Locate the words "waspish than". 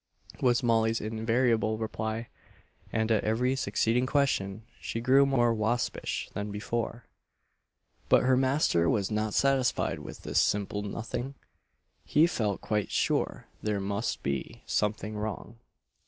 5.53-6.49